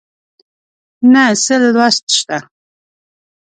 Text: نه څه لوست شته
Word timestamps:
نه 1.11 1.23
څه 1.43 1.55
لوست 1.75 2.05
شته 2.17 2.37